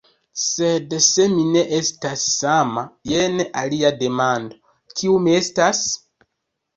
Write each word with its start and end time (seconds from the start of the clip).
Sed 0.43 0.93
se 1.07 1.25
mi 1.33 1.41
ne 1.55 1.59
estas 1.79 2.23
sama, 2.35 2.83
jen 3.09 3.43
alia 3.61 3.91
demando; 3.99 4.57
kiu 5.01 5.19
mi 5.27 5.37
estas? 5.41 5.83